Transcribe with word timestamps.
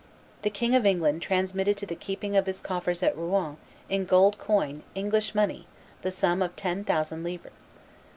The 0.41 0.49
King 0.49 0.73
of 0.73 0.83
England 0.83 1.21
transmitted 1.21 1.77
to 1.77 1.85
the 1.85 1.95
keeping 1.95 2.35
of 2.35 2.47
his 2.47 2.59
coffers 2.59 3.03
at 3.03 3.15
Rouen, 3.15 3.57
in 3.87 4.05
golden 4.05 4.39
coin, 4.39 4.83
English 4.95 5.35
money, 5.35 5.67
the 6.01 6.09
sum 6.09 6.41
of 6.41 6.55
ten 6.55 6.83
thousand 6.83 7.21
livres. 7.23 7.75